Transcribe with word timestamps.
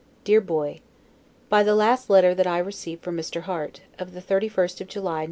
DEAR 0.23 0.41
BOY: 0.41 0.81
By 1.47 1.61
the 1.61 1.75
last 1.75 2.09
letter 2.09 2.33
that 2.33 2.47
I 2.47 2.57
received 2.57 3.03
from 3.03 3.15
Mr. 3.15 3.41
Harte, 3.41 3.81
of 3.99 4.13
the 4.15 4.19
31st 4.23 4.87
July, 4.87 5.19
N. 5.19 5.19